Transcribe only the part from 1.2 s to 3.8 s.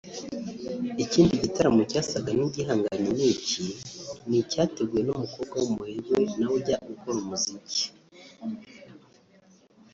gitaramo cyasaga n’igihanganye n’iki